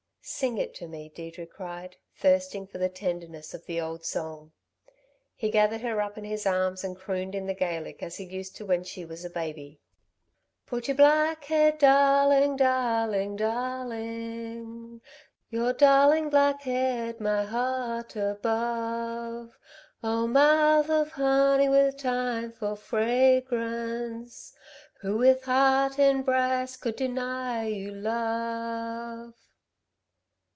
"Sing 0.23 0.59
it 0.59 0.75
to 0.75 0.87
me," 0.87 1.09
Deirdre 1.13 1.47
cried, 1.47 1.97
thirsting 2.15 2.67
for 2.67 2.77
the 2.77 2.87
tenderness 2.87 3.55
of 3.55 3.65
the 3.65 3.81
old 3.81 4.05
song. 4.05 4.51
He 5.35 5.49
gathered 5.49 5.81
her 5.81 5.99
up 5.99 6.15
in 6.15 6.23
his 6.23 6.45
arms 6.45 6.83
and 6.83 6.95
crooned 6.95 7.33
in 7.33 7.47
the 7.47 7.55
Gaelic 7.55 8.03
as 8.03 8.17
he 8.17 8.23
used 8.25 8.55
to 8.57 8.65
when 8.65 8.83
she 8.83 9.03
was 9.03 9.25
a 9.25 9.31
baby: 9.31 9.79
"Put 10.67 10.87
your 10.87 10.95
black 10.95 11.45
head, 11.45 11.79
darling, 11.79 12.55
darling, 12.55 13.35
darling. 13.35 15.01
Your 15.49 15.73
darling 15.73 16.29
black 16.29 16.61
head 16.61 17.19
my 17.19 17.43
heart 17.43 18.15
above. 18.15 19.57
O 20.03 20.27
mouth 20.27 20.89
of 20.91 21.11
honey, 21.13 21.67
with 21.67 21.99
thyme 21.99 22.51
for 22.51 22.75
fragrance. 22.75 24.53
Who, 25.01 25.17
with 25.17 25.43
heart 25.45 25.97
in 25.97 26.21
breast, 26.21 26.79
could 26.79 26.95
deny 26.95 27.65
you 27.65 27.91
love?" 27.91 29.33